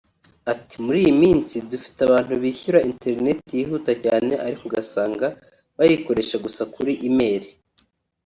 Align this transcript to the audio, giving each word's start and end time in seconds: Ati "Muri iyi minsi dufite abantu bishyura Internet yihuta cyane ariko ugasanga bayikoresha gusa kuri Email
Ati 0.51 0.75
"Muri 0.85 0.97
iyi 1.03 1.13
minsi 1.23 1.55
dufite 1.71 1.99
abantu 2.03 2.33
bishyura 2.41 2.85
Internet 2.91 3.41
yihuta 3.57 3.91
cyane 4.05 4.33
ariko 4.45 4.63
ugasanga 4.69 5.27
bayikoresha 5.77 6.35
gusa 6.45 6.61
kuri 6.73 6.91
Email 7.07 7.43